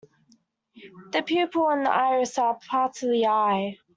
The 1.11 1.21
pupil 1.21 1.69
and 1.69 1.87
iris 1.87 2.39
are 2.39 2.57
parts 2.67 3.03
of 3.03 3.11
the 3.11 3.27
eye. 3.27 3.77